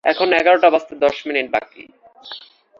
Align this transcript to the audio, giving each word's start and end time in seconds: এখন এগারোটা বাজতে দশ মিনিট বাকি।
এখন 0.03 0.27
এগারোটা 0.33 0.67
বাজতে 0.69 0.93
দশ 0.95 1.17
মিনিট 1.27 1.47
বাকি। 1.51 1.83